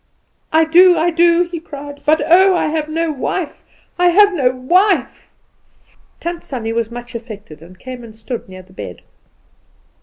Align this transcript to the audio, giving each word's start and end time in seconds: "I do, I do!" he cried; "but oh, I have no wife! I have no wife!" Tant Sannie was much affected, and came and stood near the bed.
"I 0.51 0.63
do, 0.65 0.97
I 0.97 1.11
do!" 1.11 1.43
he 1.43 1.59
cried; 1.59 2.01
"but 2.07 2.23
oh, 2.25 2.55
I 2.55 2.69
have 2.69 2.89
no 2.89 3.11
wife! 3.11 3.63
I 3.99 4.07
have 4.07 4.33
no 4.33 4.49
wife!" 4.49 5.29
Tant 6.19 6.43
Sannie 6.43 6.73
was 6.73 6.89
much 6.89 7.13
affected, 7.13 7.61
and 7.61 7.77
came 7.77 8.03
and 8.03 8.15
stood 8.15 8.49
near 8.49 8.63
the 8.63 8.73
bed. 8.73 9.03